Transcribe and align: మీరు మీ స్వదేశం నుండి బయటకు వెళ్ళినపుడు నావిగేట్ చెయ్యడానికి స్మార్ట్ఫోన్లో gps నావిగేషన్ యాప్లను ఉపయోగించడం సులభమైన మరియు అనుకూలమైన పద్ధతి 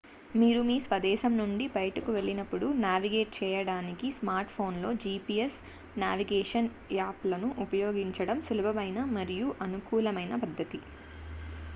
మీరు 0.35 0.61
మీ 0.61 0.75
స్వదేశం 0.83 1.33
నుండి 1.37 1.65
బయటకు 1.73 2.09
వెళ్ళినపుడు 2.11 2.67
నావిగేట్ 2.81 3.31
చెయ్యడానికి 3.37 4.07
స్మార్ట్ఫోన్లో 4.15 4.89
gps 5.03 5.53
నావిగేషన్ 5.97 6.69
యాప్లను 6.95 7.49
ఉపయోగించడం 7.65 8.39
సులభమైన 8.49 9.01
మరియు 9.15 9.49
అనుకూలమైన 9.67 10.35
పద్ధతి 10.43 10.81